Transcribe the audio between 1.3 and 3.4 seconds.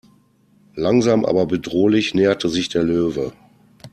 bedrohlich näherte sich der Löwe.